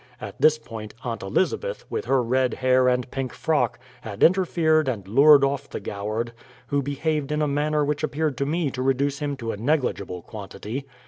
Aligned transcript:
At 0.19 0.41
this 0.41 0.57
point 0.57 0.95
Aunt 1.03 1.21
Elizabeth, 1.21 1.85
with 1.87 2.05
her 2.05 2.23
red 2.23 2.55
hair 2.55 2.87
and 2.87 3.11
pink 3.11 3.33
frock, 3.33 3.77
had 4.01 4.23
interfered 4.23 4.87
and 4.87 5.07
lured 5.07 5.43
off 5.43 5.69
the 5.69 5.79
Goward, 5.79 6.33
who 6.69 6.81
behaved 6.81 7.31
in 7.31 7.39
a 7.43 7.47
manner 7.47 7.85
which 7.85 8.01
appeared 8.03 8.35
to 8.39 8.47
me 8.47 8.71
to 8.71 8.81
reduce 8.81 9.19
him 9.19 9.37
to 9.37 9.51
a 9.51 9.57
negligible 9.57 10.23
quantity. 10.23 10.87